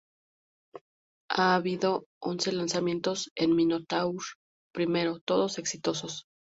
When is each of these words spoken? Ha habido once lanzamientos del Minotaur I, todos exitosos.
Ha 1.29 1.53
habido 1.53 2.07
once 2.19 2.51
lanzamientos 2.51 3.31
del 3.37 3.49
Minotaur 3.49 4.23
I, 4.75 5.19
todos 5.23 5.59
exitosos. 5.59 6.25